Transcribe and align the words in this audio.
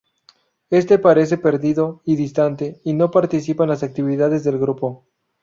Este 0.71 0.97
parece 0.97 1.37
perdido 1.37 2.01
y 2.05 2.15
distante 2.15 2.81
y 2.83 2.93
no 2.93 3.11
participa 3.11 3.65
en 3.65 3.69
las 3.69 3.83
actividades 3.83 4.43
del 4.43 4.57
grupo. 4.57 5.05